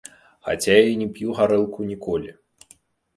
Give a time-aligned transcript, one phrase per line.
[0.45, 2.31] Хаця я і не п'ю гарэлку ніколі.